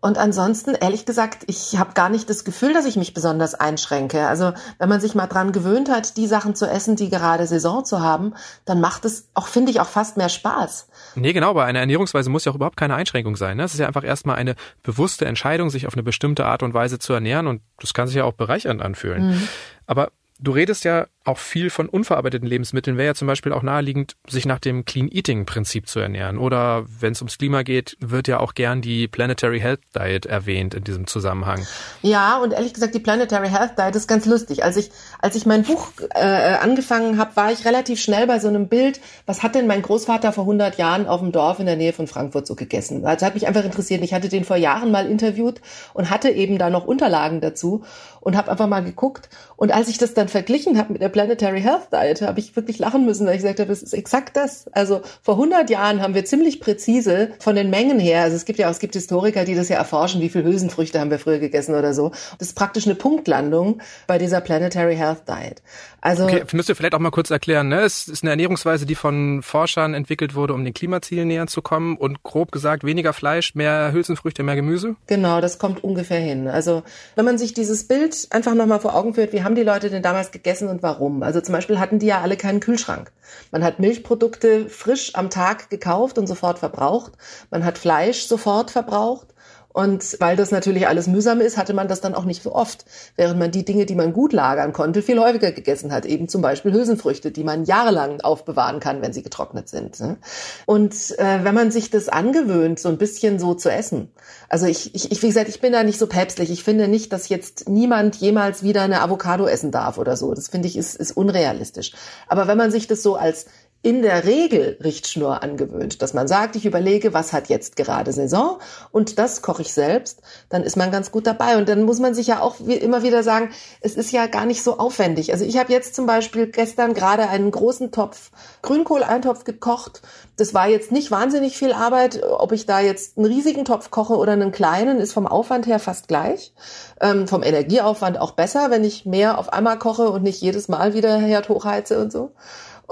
[0.00, 4.26] Und ansonsten, ehrlich gesagt, ich habe gar nicht das Gefühl, dass ich mich besonders einschränke.
[4.26, 7.84] Also wenn man sich mal dran gewöhnt hat, die Sachen zu essen, die gerade Saison
[7.84, 10.88] zu haben, dann macht es auch, finde ich, auch fast mehr Spaß.
[11.14, 13.58] Nee, genau, bei einer Ernährungsweise muss ja auch überhaupt keine Einschränkung sein.
[13.58, 13.64] Ne?
[13.64, 16.98] Es ist ja einfach erstmal eine bewusste Entscheidung, sich auf eine bestimmte Art und Weise
[16.98, 19.30] zu ernähren und das kann sich ja auch bereichernd anfühlen.
[19.30, 19.48] Mhm.
[19.86, 20.08] Aber
[20.42, 22.96] Du redest ja auch viel von unverarbeiteten Lebensmitteln.
[22.96, 26.38] Wäre ja zum Beispiel auch naheliegend, sich nach dem Clean Eating Prinzip zu ernähren.
[26.38, 30.74] Oder wenn es ums Klima geht, wird ja auch gern die Planetary Health Diet erwähnt
[30.74, 31.66] in diesem Zusammenhang.
[32.02, 34.64] Ja, und ehrlich gesagt, die Planetary Health Diet ist ganz lustig.
[34.64, 38.48] Als ich, als ich mein Buch äh, angefangen habe, war ich relativ schnell bei so
[38.48, 41.76] einem Bild, was hat denn mein Großvater vor 100 Jahren auf dem Dorf in der
[41.76, 43.02] Nähe von Frankfurt so gegessen?
[43.02, 44.02] Das hat mich einfach interessiert.
[44.02, 45.60] Ich hatte den vor Jahren mal interviewt
[45.94, 47.84] und hatte eben da noch Unterlagen dazu
[48.20, 49.28] und habe einfach mal geguckt.
[49.56, 52.78] Und als ich das dann verglichen habe mit der Planetary Health Diet, habe ich wirklich
[52.78, 54.66] lachen müssen, weil ich gesagt habe, das ist exakt das.
[54.72, 58.58] Also vor 100 Jahren haben wir ziemlich präzise von den Mengen her, also es gibt
[58.58, 61.38] ja auch, es gibt Historiker, die das ja erforschen, wie viel Hülsenfrüchte haben wir früher
[61.38, 62.10] gegessen oder so.
[62.38, 65.62] Das ist praktisch eine Punktlandung bei dieser Planetary Health Diet.
[66.00, 67.68] Also okay, müsst ihr vielleicht auch mal kurz erklären.
[67.68, 67.82] Ne?
[67.82, 71.96] Es ist eine Ernährungsweise, die von Forschern entwickelt wurde, um den Klimazielen näher zu kommen
[71.96, 74.96] und grob gesagt weniger Fleisch, mehr Hülsenfrüchte, mehr Gemüse.
[75.06, 76.48] Genau, das kommt ungefähr hin.
[76.48, 76.82] Also
[77.14, 80.02] wenn man sich dieses Bild einfach nochmal vor Augen führt, wie haben die Leute denn
[80.02, 80.92] damals gegessen und warum?
[81.22, 83.12] Also zum Beispiel hatten die ja alle keinen Kühlschrank.
[83.50, 87.12] Man hat Milchprodukte frisch am Tag gekauft und sofort verbraucht.
[87.50, 89.31] Man hat Fleisch sofort verbraucht.
[89.72, 92.84] Und weil das natürlich alles mühsam ist, hatte man das dann auch nicht so oft,
[93.16, 96.06] während man die Dinge, die man gut lagern konnte, viel häufiger gegessen hat.
[96.06, 99.98] Eben zum Beispiel Hülsenfrüchte, die man jahrelang aufbewahren kann, wenn sie getrocknet sind.
[100.00, 100.18] Ne?
[100.66, 104.10] Und äh, wenn man sich das angewöhnt, so ein bisschen so zu essen.
[104.48, 106.50] Also ich, ich, ich, wie gesagt, ich bin da nicht so päpstlich.
[106.50, 110.34] Ich finde nicht, dass jetzt niemand jemals wieder eine Avocado essen darf oder so.
[110.34, 111.92] Das finde ich ist, ist unrealistisch.
[112.28, 113.46] Aber wenn man sich das so als
[113.84, 118.60] in der Regel Richtschnur angewöhnt, dass man sagt, ich überlege, was hat jetzt gerade Saison
[118.92, 121.56] und das koche ich selbst, dann ist man ganz gut dabei.
[121.56, 124.62] Und dann muss man sich ja auch immer wieder sagen, es ist ja gar nicht
[124.62, 125.32] so aufwendig.
[125.32, 128.30] Also ich habe jetzt zum Beispiel gestern gerade einen großen Topf
[128.62, 130.02] Grünkohleintopf gekocht.
[130.36, 132.22] Das war jetzt nicht wahnsinnig viel Arbeit.
[132.22, 135.80] Ob ich da jetzt einen riesigen Topf koche oder einen kleinen, ist vom Aufwand her
[135.80, 136.54] fast gleich.
[137.00, 140.94] Ähm, vom Energieaufwand auch besser, wenn ich mehr auf einmal koche und nicht jedes Mal
[140.94, 142.30] wieder Herd hochheize und so.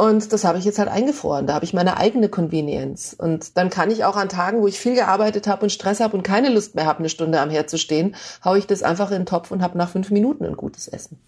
[0.00, 1.46] Und das habe ich jetzt halt eingefroren.
[1.46, 3.12] Da habe ich meine eigene Convenience.
[3.12, 6.16] Und dann kann ich auch an Tagen, wo ich viel gearbeitet habe und Stress habe
[6.16, 9.10] und keine Lust mehr habe, eine Stunde am Herd zu stehen, haue ich das einfach
[9.10, 11.18] in den Topf und habe nach fünf Minuten ein gutes Essen.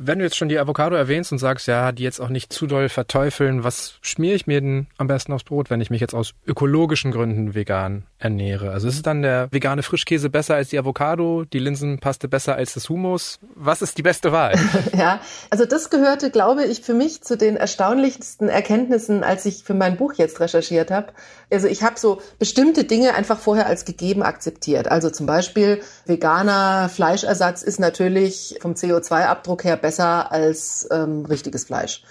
[0.00, 2.68] Wenn du jetzt schon die Avocado erwähnst und sagst, ja, die jetzt auch nicht zu
[2.68, 6.14] doll verteufeln, was schmiere ich mir denn am besten aufs Brot, wenn ich mich jetzt
[6.14, 8.70] aus ökologischen Gründen vegan ernähre?
[8.70, 12.88] Also ist dann der vegane Frischkäse besser als die Avocado, die Linsenpaste besser als das
[12.88, 13.40] Hummus?
[13.56, 14.54] Was ist die beste Wahl?
[14.96, 19.74] ja, also das gehörte, glaube ich, für mich zu den erstaunlichsten Erkenntnissen, als ich für
[19.74, 21.08] mein Buch jetzt recherchiert habe.
[21.50, 24.88] Also ich habe so bestimmte Dinge einfach vorher als gegeben akzeptiert.
[24.88, 32.04] Also zum Beispiel veganer Fleischersatz ist natürlich vom CO2-Abdruck her besser als ähm, richtiges Fleisch.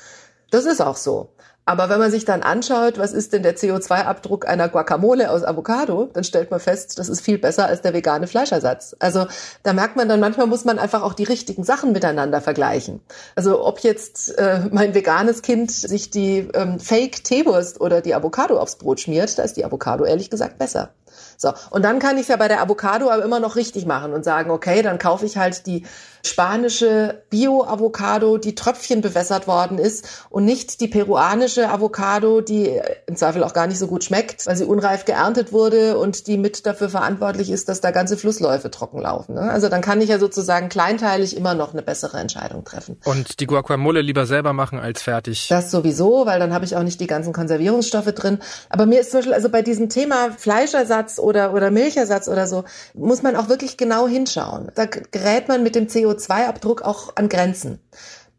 [0.52, 1.30] Das ist auch so.
[1.68, 6.10] Aber wenn man sich dann anschaut, was ist denn der CO2-Abdruck einer Guacamole aus Avocado,
[6.14, 8.96] dann stellt man fest, das ist viel besser als der vegane Fleischersatz.
[9.00, 9.28] Also
[9.64, 13.02] da merkt man dann, manchmal muss man einfach auch die richtigen Sachen miteinander vergleichen.
[13.36, 18.78] Also ob jetzt äh, mein veganes Kind sich die ähm, Fake-Teewurst oder die Avocado aufs
[18.78, 20.92] Brot schmiert, da ist die Avocado ehrlich gesagt besser.
[21.36, 24.14] So, und dann kann ich es ja bei der Avocado aber immer noch richtig machen
[24.14, 25.86] und sagen, okay, dann kaufe ich halt die
[26.28, 33.44] spanische Bio-Avocado, die Tröpfchen bewässert worden ist und nicht die peruanische Avocado, die im Zweifel
[33.44, 36.90] auch gar nicht so gut schmeckt, weil sie unreif geerntet wurde und die mit dafür
[36.90, 39.36] verantwortlich ist, dass da ganze Flussläufe trocken laufen.
[39.36, 39.42] Ne?
[39.42, 42.98] Also dann kann ich ja sozusagen kleinteilig immer noch eine bessere Entscheidung treffen.
[43.06, 45.48] Und die Guacamole lieber selber machen als fertig.
[45.50, 48.40] Das sowieso, weil dann habe ich auch nicht die ganzen Konservierungsstoffe drin.
[48.70, 52.66] Aber mir ist zum Beispiel, also bei diesem Thema Fleischersatz oder, oder Milchersatz oder so,
[52.94, 54.72] muss man auch wirklich genau hinschauen.
[54.76, 57.80] Da gerät man mit dem CO CO2-Abdruck auch an Grenzen.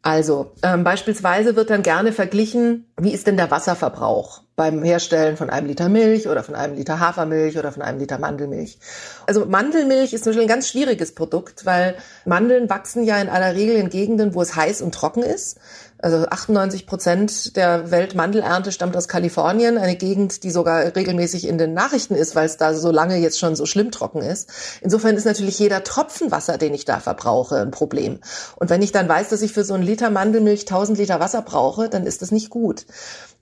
[0.03, 5.51] Also ähm, beispielsweise wird dann gerne verglichen, wie ist denn der Wasserverbrauch beim Herstellen von
[5.51, 8.79] einem Liter Milch oder von einem Liter Hafermilch oder von einem Liter Mandelmilch.
[9.27, 13.55] Also Mandelmilch ist zum Beispiel ein ganz schwieriges Produkt, weil Mandeln wachsen ja in aller
[13.55, 15.59] Regel in Gegenden, wo es heiß und trocken ist.
[16.01, 21.75] Also 98 Prozent der Weltmandelernte stammt aus Kalifornien, eine Gegend, die sogar regelmäßig in den
[21.75, 24.49] Nachrichten ist, weil es da so lange jetzt schon so schlimm trocken ist.
[24.81, 28.21] Insofern ist natürlich jeder Tropfen Wasser, den ich da verbrauche, ein Problem.
[28.57, 31.43] Und wenn ich dann weiß, dass ich für so einen Liter Mandelmilch 1000 Liter Wasser
[31.43, 32.87] brauche, dann ist das nicht gut.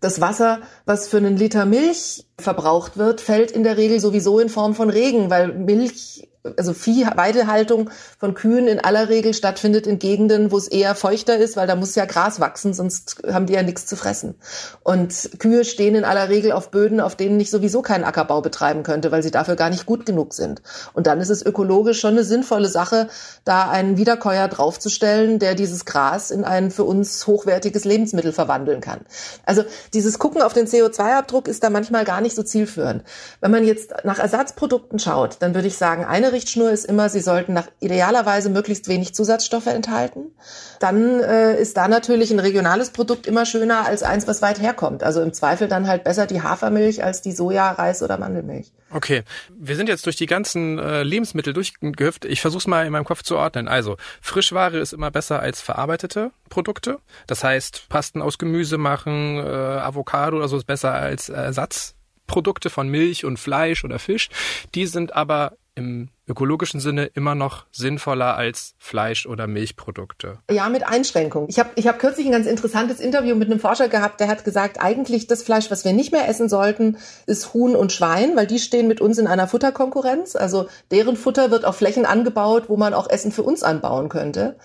[0.00, 4.48] Das Wasser, was für einen Liter Milch verbraucht wird, fällt in der Regel sowieso in
[4.48, 10.50] Form von Regen, weil Milch also Viehweidehaltung von Kühen in aller Regel stattfindet in Gegenden,
[10.50, 13.62] wo es eher feuchter ist, weil da muss ja Gras wachsen, sonst haben die ja
[13.62, 14.34] nichts zu fressen.
[14.82, 18.82] Und Kühe stehen in aller Regel auf Böden, auf denen ich sowieso keinen Ackerbau betreiben
[18.82, 20.62] könnte, weil sie dafür gar nicht gut genug sind.
[20.92, 23.08] Und dann ist es ökologisch schon eine sinnvolle Sache,
[23.44, 29.00] da einen Wiederkäuer draufzustellen, der dieses Gras in ein für uns hochwertiges Lebensmittel verwandeln kann.
[29.44, 33.02] Also dieses Gucken auf den CO2-Abdruck ist da manchmal gar nicht so zielführend.
[33.40, 37.20] Wenn man jetzt nach Ersatzprodukten schaut, dann würde ich sagen, eine Richtschnur ist immer, sie
[37.20, 40.32] sollten nach idealerweise möglichst wenig Zusatzstoffe enthalten.
[40.80, 45.02] Dann äh, ist da natürlich ein regionales Produkt immer schöner als eins, was weit herkommt.
[45.02, 48.70] Also im Zweifel dann halt besser die Hafermilch als die Soja, Reis oder Mandelmilch.
[48.90, 49.22] Okay,
[49.58, 52.26] wir sind jetzt durch die ganzen äh, Lebensmittel durchgehüpft.
[52.26, 53.66] Ich versuche es mal in meinem Kopf zu ordnen.
[53.66, 56.98] Also Frischware ist immer besser als verarbeitete Produkte.
[57.26, 62.88] Das heißt, Pasten aus Gemüse machen, äh, Avocado oder so ist besser als Ersatzprodukte von
[62.88, 64.28] Milch und Fleisch oder Fisch.
[64.74, 70.38] Die sind aber im ökologischen Sinne immer noch sinnvoller als Fleisch- oder Milchprodukte.
[70.50, 71.48] Ja, mit Einschränkungen.
[71.48, 74.44] Ich habe ich hab kürzlich ein ganz interessantes Interview mit einem Forscher gehabt, der hat
[74.44, 78.46] gesagt, eigentlich das Fleisch, was wir nicht mehr essen sollten, ist Huhn und Schwein, weil
[78.46, 80.34] die stehen mit uns in einer Futterkonkurrenz.
[80.34, 84.56] Also deren Futter wird auf Flächen angebaut, wo man auch Essen für uns anbauen könnte.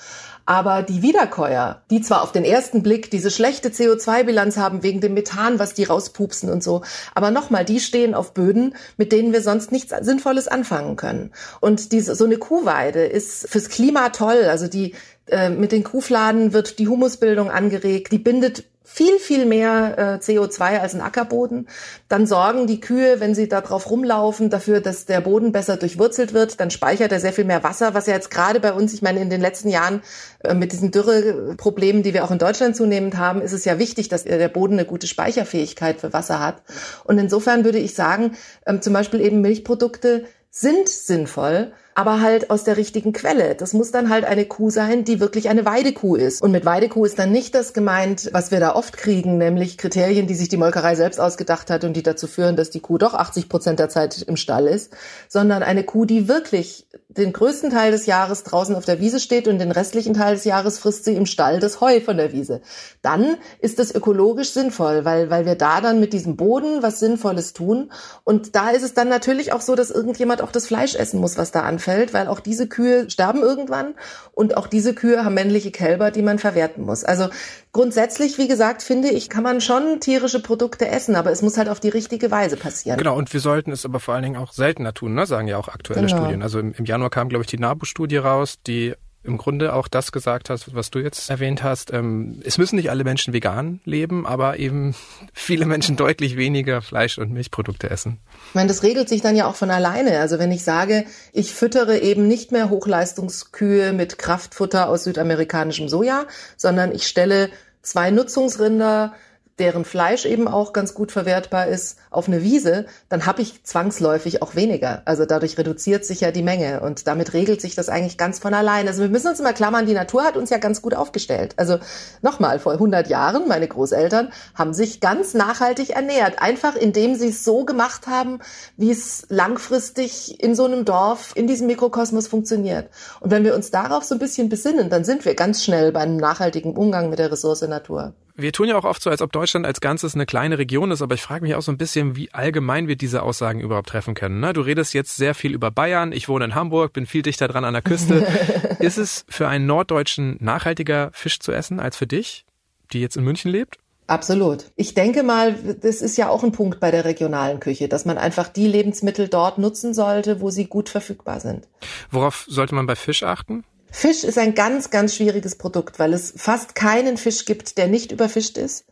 [0.46, 5.14] Aber die Wiederkäuer, die zwar auf den ersten Blick diese schlechte CO2-Bilanz haben wegen dem
[5.14, 6.82] Methan, was die rauspupsen und so,
[7.14, 11.32] aber nochmal, die stehen auf Böden, mit denen wir sonst nichts Sinnvolles anfangen können.
[11.60, 14.46] Und diese, so eine Kuhweide ist fürs Klima toll.
[14.48, 14.96] Also die,
[15.28, 20.80] äh, mit den Kuhfladen wird die Humusbildung angeregt, die bindet viel, viel mehr äh, CO2
[20.80, 21.68] als ein Ackerboden.
[22.10, 26.34] Dann sorgen die Kühe, wenn sie da drauf rumlaufen, dafür, dass der Boden besser durchwurzelt
[26.34, 26.60] wird.
[26.60, 29.22] Dann speichert er sehr viel mehr Wasser, was ja jetzt gerade bei uns, ich meine,
[29.22, 30.02] in den letzten Jahren
[30.44, 34.10] äh, mit diesen Dürreproblemen, die wir auch in Deutschland zunehmend haben, ist es ja wichtig,
[34.10, 36.64] dass der Boden eine gute Speicherfähigkeit für Wasser hat.
[37.04, 42.64] Und insofern würde ich sagen, ähm, zum Beispiel eben Milchprodukte sind sinnvoll, aber halt aus
[42.64, 43.54] der richtigen Quelle.
[43.54, 46.42] Das muss dann halt eine Kuh sein, die wirklich eine Weidekuh ist.
[46.42, 50.26] Und mit Weidekuh ist dann nicht das gemeint, was wir da oft kriegen, nämlich Kriterien,
[50.26, 53.14] die sich die Molkerei selbst ausgedacht hat und die dazu führen, dass die Kuh doch
[53.14, 54.94] 80 Prozent der Zeit im Stall ist,
[55.28, 56.88] sondern eine Kuh, die wirklich
[57.18, 60.46] den größten Teil des Jahres draußen auf der Wiese steht und den restlichen Teil des
[60.46, 62.62] Jahres frisst sie im Stall das Heu von der Wiese.
[63.02, 67.52] Dann ist das ökologisch sinnvoll, weil, weil wir da dann mit diesem Boden was Sinnvolles
[67.52, 67.92] tun.
[68.24, 71.38] Und da ist es dann natürlich auch so, dass irgendjemand auch das Fleisch essen muss,
[71.38, 73.96] was da anfällt, weil auch diese Kühe sterben irgendwann
[74.34, 77.04] und auch diese Kühe haben männliche Kälber, die man verwerten muss.
[77.04, 77.30] Also
[77.72, 81.70] grundsätzlich, wie gesagt, finde ich, kann man schon tierische Produkte essen, aber es muss halt
[81.70, 82.98] auf die richtige Weise passieren.
[82.98, 85.26] Genau, und wir sollten es aber vor allen Dingen auch seltener tun, ne?
[85.26, 86.22] sagen ja auch aktuelle genau.
[86.22, 86.42] Studien.
[86.44, 90.12] Also im, im Januar kam, glaube ich, die NABU-Studie raus, die im Grunde auch das
[90.12, 91.94] gesagt hast, was du jetzt erwähnt hast.
[91.94, 94.96] Ähm, es müssen nicht alle Menschen vegan leben, aber eben
[95.34, 98.20] viele Menschen deutlich weniger Fleisch- und Milchprodukte essen.
[98.50, 100.20] Ich meine, das regelt sich dann ja auch von alleine.
[100.20, 106.26] Also wenn ich sage, ich füttere eben nicht mehr Hochleistungskühe mit Kraftfutter aus südamerikanischem Soja,
[106.58, 107.50] sondern ich stelle
[107.82, 109.14] zwei Nutzungsrinder
[109.62, 114.42] deren Fleisch eben auch ganz gut verwertbar ist, auf eine Wiese, dann habe ich zwangsläufig
[114.42, 115.04] auch weniger.
[115.06, 118.56] Also dadurch reduziert sich ja die Menge und damit regelt sich das eigentlich ganz von
[118.56, 118.88] allein.
[118.88, 121.54] Also wir müssen uns immer klammern, die Natur hat uns ja ganz gut aufgestellt.
[121.58, 121.78] Also
[122.24, 127.46] nochmal, vor 100 Jahren, meine Großeltern haben sich ganz nachhaltig ernährt, einfach indem sie es
[127.46, 128.40] so gemacht haben,
[128.78, 132.90] wie es langfristig in so einem Dorf, in diesem Mikrokosmos funktioniert.
[133.20, 136.00] Und wenn wir uns darauf so ein bisschen besinnen, dann sind wir ganz schnell bei
[136.00, 139.32] einem nachhaltigen Umgang mit der Ressource Natur wir tun ja auch oft so, als ob
[139.32, 142.16] Deutschland als Ganzes eine kleine Region ist, aber ich frage mich auch so ein bisschen,
[142.16, 144.40] wie allgemein wir diese Aussagen überhaupt treffen können.
[144.40, 144.54] Ne?
[144.54, 147.66] Du redest jetzt sehr viel über Bayern, ich wohne in Hamburg, bin viel dichter dran
[147.66, 148.26] an der Küste.
[148.80, 152.46] ist es für einen Norddeutschen nachhaltiger Fisch zu essen als für dich,
[152.94, 153.78] die jetzt in München lebt?
[154.12, 154.66] Absolut.
[154.76, 158.18] Ich denke mal, das ist ja auch ein Punkt bei der regionalen Küche, dass man
[158.18, 161.70] einfach die Lebensmittel dort nutzen sollte, wo sie gut verfügbar sind.
[162.10, 163.64] Worauf sollte man bei Fisch achten?
[163.92, 168.12] Fisch ist ein ganz, ganz schwieriges Produkt, weil es fast keinen Fisch gibt, der nicht
[168.12, 168.86] überfischt ist.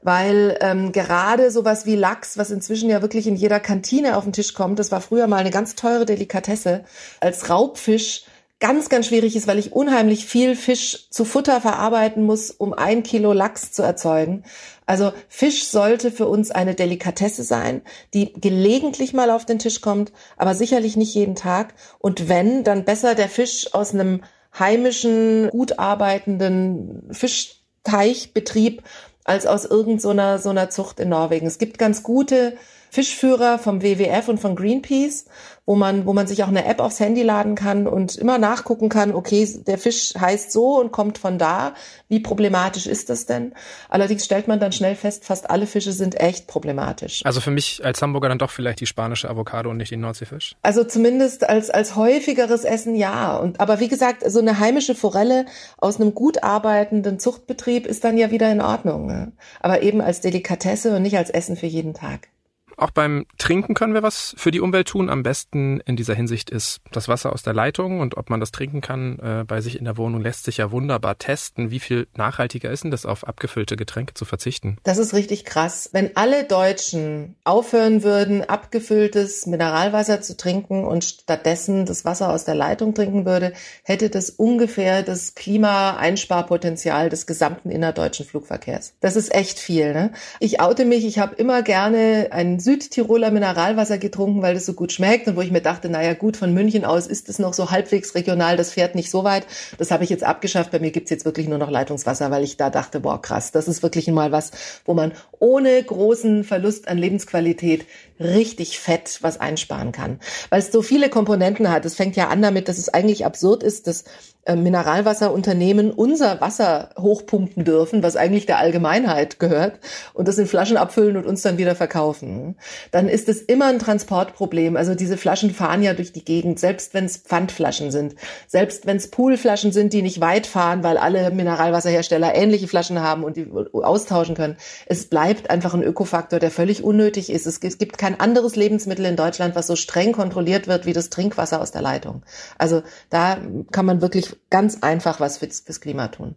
[0.00, 4.32] Weil ähm, gerade sowas wie Lachs, was inzwischen ja wirklich in jeder Kantine auf den
[4.32, 6.84] Tisch kommt, das war früher mal eine ganz teure Delikatesse,
[7.20, 8.24] als Raubfisch
[8.60, 13.02] ganz, ganz schwierig ist, weil ich unheimlich viel Fisch zu Futter verarbeiten muss, um ein
[13.02, 14.44] Kilo Lachs zu erzeugen.
[14.86, 17.82] Also Fisch sollte für uns eine Delikatesse sein,
[18.14, 21.74] die gelegentlich mal auf den Tisch kommt, aber sicherlich nicht jeden Tag.
[21.98, 24.22] Und wenn, dann besser der Fisch aus einem
[24.58, 28.82] heimischen, gut arbeitenden Fisch Teichbetrieb
[29.24, 31.46] als aus irgendeiner so, so einer Zucht in Norwegen.
[31.46, 32.56] Es gibt ganz gute
[32.94, 35.24] Fischführer vom WWF und von Greenpeace,
[35.66, 38.88] wo man, wo man sich auch eine App aufs Handy laden kann und immer nachgucken
[38.88, 41.74] kann, okay, der Fisch heißt so und kommt von da.
[42.08, 43.52] Wie problematisch ist das denn?
[43.88, 47.22] Allerdings stellt man dann schnell fest, fast alle Fische sind echt problematisch.
[47.24, 50.54] Also für mich als Hamburger dann doch vielleicht die spanische Avocado und nicht den Nordseefisch?
[50.62, 53.36] Also zumindest als, als häufigeres Essen ja.
[53.36, 55.46] Und, aber wie gesagt, so eine heimische Forelle
[55.78, 59.06] aus einem gut arbeitenden Zuchtbetrieb ist dann ja wieder in Ordnung.
[59.06, 59.32] Ne?
[59.58, 62.28] Aber eben als Delikatesse und nicht als Essen für jeden Tag.
[62.76, 65.10] Auch beim Trinken können wir was für die Umwelt tun.
[65.10, 68.52] Am besten in dieser Hinsicht ist das Wasser aus der Leitung und ob man das
[68.52, 71.70] trinken kann äh, bei sich in der Wohnung lässt sich ja wunderbar testen.
[71.70, 74.78] Wie viel nachhaltiger ist denn das, auf abgefüllte Getränke zu verzichten?
[74.82, 75.90] Das ist richtig krass.
[75.92, 82.54] Wenn alle Deutschen aufhören würden, abgefülltes Mineralwasser zu trinken und stattdessen das Wasser aus der
[82.54, 88.94] Leitung trinken würde, hätte das ungefähr das Klimaeinsparpotenzial des gesamten innerdeutschen Flugverkehrs.
[89.00, 89.92] Das ist echt viel.
[89.92, 90.12] Ne?
[90.40, 94.90] Ich oute mich, ich habe immer gerne einen Südtiroler Mineralwasser getrunken, weil das so gut
[94.90, 97.70] schmeckt und wo ich mir dachte, naja gut, von München aus ist es noch so
[97.70, 99.46] halbwegs regional, das fährt nicht so weit.
[99.76, 100.70] Das habe ich jetzt abgeschafft.
[100.70, 103.68] Bei mir gibt's jetzt wirklich nur noch Leitungswasser, weil ich da dachte, boah, krass, das
[103.68, 104.50] ist wirklich mal was,
[104.86, 107.84] wo man ohne großen Verlust an Lebensqualität
[108.20, 110.20] richtig fett was einsparen kann.
[110.50, 111.84] Weil es so viele Komponenten hat.
[111.84, 114.04] Es fängt ja an damit, dass es eigentlich absurd ist, dass
[114.46, 119.80] äh, Mineralwasserunternehmen unser Wasser hochpumpen dürfen, was eigentlich der Allgemeinheit gehört,
[120.12, 122.56] und das in Flaschen abfüllen und uns dann wieder verkaufen.
[122.90, 124.76] Dann ist es immer ein Transportproblem.
[124.76, 128.98] Also diese Flaschen fahren ja durch die Gegend, selbst wenn es Pfandflaschen sind, selbst wenn
[128.98, 133.46] es Poolflaschen sind, die nicht weit fahren, weil alle Mineralwasserhersteller ähnliche Flaschen haben und die
[133.72, 134.56] austauschen können.
[134.86, 137.46] Es bleibt einfach ein Ökofaktor, der völlig unnötig ist.
[137.46, 141.58] Es gibt kein anderes Lebensmittel in Deutschland, was so streng kontrolliert wird wie das Trinkwasser
[141.62, 142.22] aus der Leitung.
[142.58, 143.38] Also da
[143.72, 146.34] kann man wirklich ganz einfach was fürs, fürs Klima tun.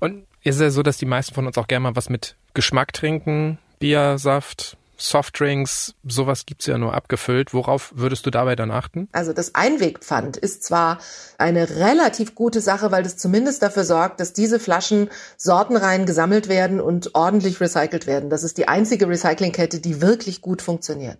[0.00, 2.36] Und ist es ja so, dass die meisten von uns auch gerne mal was mit
[2.54, 3.58] Geschmack trinken?
[3.78, 7.54] Bier, Saft, Softdrinks, sowas gibt's ja nur abgefüllt.
[7.54, 9.08] Worauf würdest du dabei dann achten?
[9.12, 10.98] Also das Einwegpfand ist zwar
[11.38, 16.80] eine relativ gute Sache, weil das zumindest dafür sorgt, dass diese Flaschen sortenrein gesammelt werden
[16.80, 18.30] und ordentlich recycelt werden.
[18.30, 21.18] Das ist die einzige Recyclingkette, die wirklich gut funktioniert.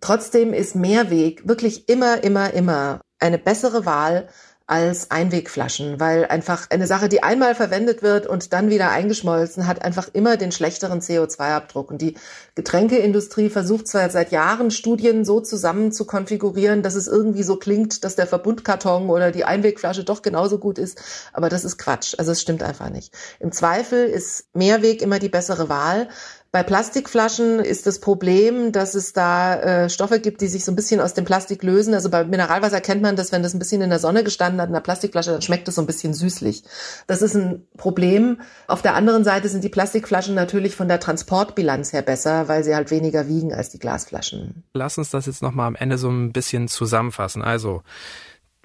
[0.00, 4.28] Trotzdem ist Mehrweg wirklich immer, immer, immer eine bessere Wahl
[4.66, 9.82] als Einwegflaschen, weil einfach eine Sache, die einmal verwendet wird und dann wieder eingeschmolzen, hat
[9.82, 11.90] einfach immer den schlechteren CO2-Abdruck.
[11.90, 12.16] Und die
[12.54, 18.04] Getränkeindustrie versucht zwar seit Jahren Studien so zusammen zu konfigurieren, dass es irgendwie so klingt,
[18.04, 21.00] dass der Verbundkarton oder die Einwegflasche doch genauso gut ist,
[21.32, 22.14] aber das ist Quatsch.
[22.18, 23.12] Also es stimmt einfach nicht.
[23.40, 26.08] Im Zweifel ist Mehrweg immer die bessere Wahl.
[26.52, 30.76] Bei Plastikflaschen ist das Problem, dass es da äh, Stoffe gibt, die sich so ein
[30.76, 31.94] bisschen aus dem Plastik lösen.
[31.94, 34.68] Also bei Mineralwasser kennt man das, wenn das ein bisschen in der Sonne gestanden hat
[34.68, 36.62] in der Plastikflasche, dann schmeckt es so ein bisschen süßlich.
[37.06, 38.38] Das ist ein Problem.
[38.66, 42.74] Auf der anderen Seite sind die Plastikflaschen natürlich von der Transportbilanz her besser, weil sie
[42.74, 44.62] halt weniger wiegen als die Glasflaschen.
[44.74, 47.40] Lass uns das jetzt nochmal am Ende so ein bisschen zusammenfassen.
[47.40, 47.82] Also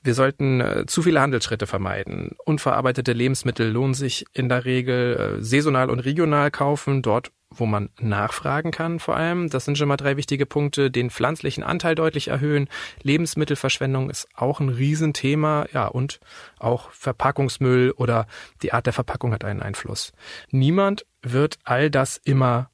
[0.04, 2.36] wir sollten äh, zu viele Handelsschritte vermeiden.
[2.44, 7.90] Unverarbeitete Lebensmittel lohnen sich in der Regel äh, saisonal und regional kaufen, dort wo man
[8.00, 9.50] nachfragen kann vor allem.
[9.50, 10.92] Das sind schon mal drei wichtige Punkte.
[10.92, 12.70] Den pflanzlichen Anteil deutlich erhöhen.
[13.04, 15.66] Lebensmittelverschwendung ist auch ein Riesenthema.
[15.74, 16.20] Ja, und
[16.60, 18.28] auch Verpackungsmüll oder
[18.62, 20.14] die Art der Verpackung hat einen Einfluss.
[20.50, 22.70] Niemand wird all das immer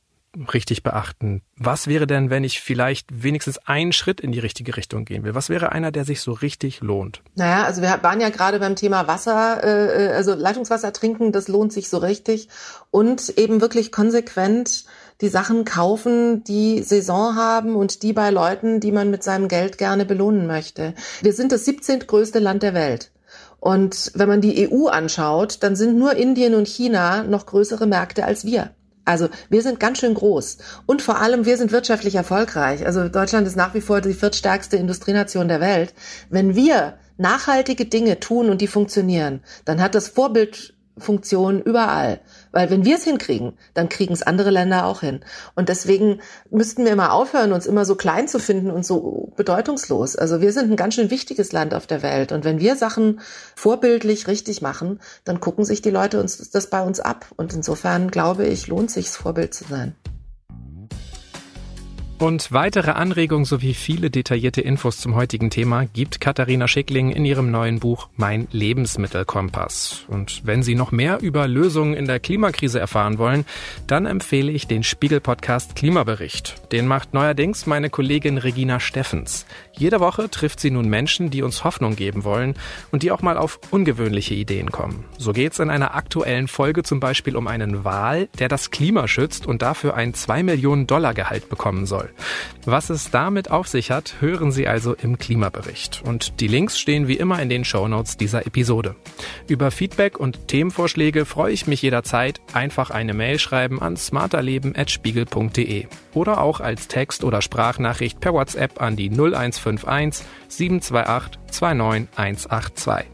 [0.54, 1.42] richtig beachten.
[1.58, 5.36] Was wäre denn, wenn ich vielleicht wenigstens einen Schritt in die richtige Richtung gehen will?
[5.36, 7.22] Was wäre einer, der sich so richtig lohnt?
[7.36, 11.72] Naja, also wir waren ja gerade beim Thema Wasser, äh, also Leitungswasser trinken, das lohnt
[11.72, 12.50] sich so richtig.
[12.92, 14.86] Und eben wirklich konsequent
[15.22, 19.78] die Sachen kaufen, die Saison haben und die bei Leuten, die man mit seinem Geld
[19.78, 20.96] gerne belohnen möchte.
[21.22, 22.00] Wir sind das 17.
[22.00, 23.12] größte Land der Welt.
[23.60, 28.26] Und wenn man die EU anschaut, dann sind nur Indien und China noch größere Märkte
[28.26, 28.72] als wir.
[29.06, 32.86] Also wir sind ganz schön groß und vor allem wir sind wirtschaftlich erfolgreich.
[32.86, 35.94] Also Deutschland ist nach wie vor die viertstärkste Industrienation der Welt.
[36.30, 42.20] Wenn wir nachhaltige Dinge tun und die funktionieren, dann hat das Vorbild Funktion überall.
[42.54, 45.20] Weil wenn wir es hinkriegen, dann kriegen es andere Länder auch hin.
[45.56, 50.16] Und deswegen müssten wir immer aufhören, uns immer so klein zu finden und so bedeutungslos.
[50.16, 52.32] Also wir sind ein ganz schön wichtiges Land auf der Welt.
[52.32, 53.20] Und wenn wir Sachen
[53.56, 57.26] vorbildlich richtig machen, dann gucken sich die Leute uns das bei uns ab.
[57.36, 59.96] Und insofern glaube ich, lohnt sich Vorbild zu sein.
[62.20, 67.52] Und weitere Anregungen sowie viele detaillierte Infos zum heutigen Thema gibt Katharina Schickling in ihrem
[67.52, 70.06] neuen Buch Mein Lebensmittelkompass.
[70.08, 73.46] Und wenn Sie noch mehr über Lösungen in der Klimakrise erfahren wollen,
[73.88, 76.72] dann empfehle ich den Spiegel-Podcast Klimabericht.
[76.72, 79.46] Den macht neuerdings meine Kollegin Regina Steffens.
[79.74, 82.54] Jede Woche trifft sie nun Menschen, die uns Hoffnung geben wollen
[82.92, 85.04] und die auch mal auf ungewöhnliche Ideen kommen.
[85.18, 89.46] So geht's in einer aktuellen Folge zum Beispiel um einen Wal, der das Klima schützt
[89.46, 92.14] und dafür ein 2 Millionen Dollar Gehalt bekommen soll.
[92.66, 96.02] Was es damit auf sich hat, hören Sie also im Klimabericht.
[96.06, 98.96] Und die Links stehen wie immer in den Shownotes dieser Episode.
[99.48, 102.42] Über Feedback und Themenvorschläge freue ich mich jederzeit.
[102.54, 108.96] Einfach eine Mail schreiben an smarterleben.spiegel.de oder auch als Text- oder Sprachnachricht per WhatsApp an
[108.96, 113.08] die 0151 728 29182.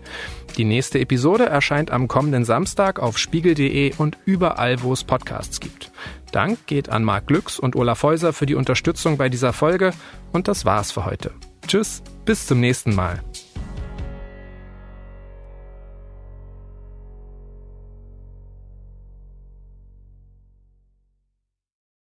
[0.57, 5.91] Die nächste Episode erscheint am kommenden Samstag auf spiegel.de und überall, wo es Podcasts gibt.
[6.31, 9.91] Dank geht an Marc Glücks und Olaf Häuser für die Unterstützung bei dieser Folge
[10.31, 11.31] und das war's für heute.
[11.67, 13.21] Tschüss, bis zum nächsten Mal.